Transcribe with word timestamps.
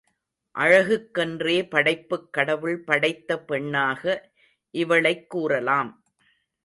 அழகுக்கென்றே 0.55 1.69
படைப்புக் 1.69 2.33
கடவுள் 2.33 2.83
படைத்த 2.83 3.39
பெண்ணாக 3.39 4.31
இவளைக் 4.71 5.29
கூறலாம். 5.29 6.03